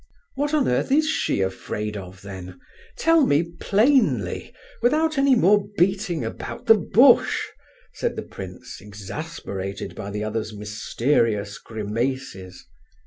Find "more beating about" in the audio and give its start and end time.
5.35-6.65